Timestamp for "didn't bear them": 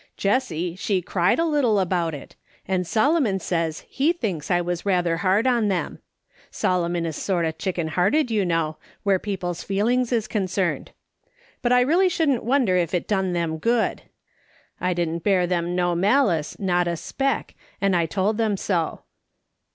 14.95-15.75